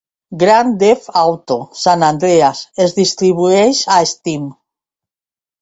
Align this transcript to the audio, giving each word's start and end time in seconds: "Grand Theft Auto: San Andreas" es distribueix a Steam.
"Grand 0.43 0.79
Theft 0.79 1.09
Auto: 1.23 1.57
San 1.81 2.07
Andreas" 2.09 2.63
es 2.87 2.97
distribueix 3.01 3.83
a 3.99 4.03
Steam. 4.15 4.49